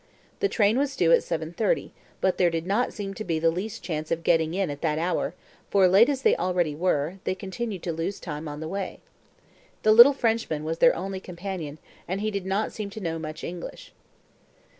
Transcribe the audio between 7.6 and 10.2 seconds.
to lose time on the way. The little